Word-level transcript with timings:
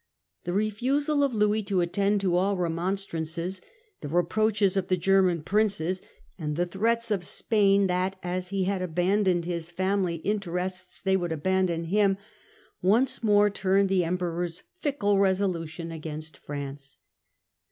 The 0.45 0.53
refusal 0.53 1.23
of 1.23 1.31
Louis 1.35 1.61
to 1.61 1.79
attend 1.81 2.21
to 2.21 2.35
all 2.35 2.57
remonstrances, 2.57 3.61
the 3.99 4.07
reproaches 4.07 4.75
of 4.75 4.87
the 4.87 4.97
German 4.97 5.43
Princes, 5.43 6.01
and 6.39 6.55
the 6.55 6.65
threats 6.65 7.11
of 7.11 7.23
Spain 7.23 7.85
that, 7.85 8.15
as 8.23 8.47
he 8.47 8.63
had 8.63 8.81
abandoned 8.81 9.45
his 9.45 9.69
family 9.69 10.15
interests, 10.23 11.01
they 11.01 11.15
would 11.15 11.31
abandon 11.31 11.83
him, 11.83 12.17
once 12.81 13.21
more 13.21 13.51
turned 13.51 13.89
the 13.89 14.03
Emperor's 14.03 14.63
fickle 14.79 15.19
resolution 15.19 15.91
against 15.91 16.35
France. 16.35 16.97